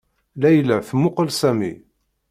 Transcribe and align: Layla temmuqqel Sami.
Layla 0.41 0.77
temmuqqel 0.87 1.29
Sami. 1.39 1.73